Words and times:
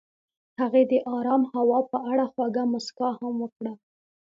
هغې 0.59 0.83
د 0.91 0.93
آرام 1.17 1.41
هوا 1.53 1.79
په 1.91 1.97
اړه 2.11 2.25
خوږه 2.31 2.63
موسکا 2.71 3.09
هم 3.19 3.33
وکړه. 3.43 3.73